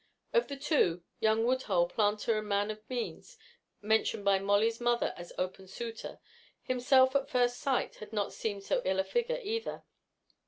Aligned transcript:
Of 0.33 0.47
the 0.47 0.57
two, 0.57 1.03
young 1.19 1.45
Woodhull, 1.45 1.85
planter 1.87 2.35
and 2.39 2.47
man 2.47 2.71
of 2.71 2.81
means, 2.89 3.37
mentioned 3.83 4.25
by 4.25 4.39
Molly's 4.39 4.81
mother 4.81 5.13
as 5.15 5.31
open 5.37 5.67
suitor, 5.67 6.19
himself 6.63 7.15
at 7.15 7.29
first 7.29 7.57
sight 7.59 7.97
had 7.97 8.11
not 8.11 8.33
seemed 8.33 8.63
so 8.63 8.81
ill 8.83 8.99
a 8.99 9.03
figure, 9.03 9.39
either. 9.43 9.83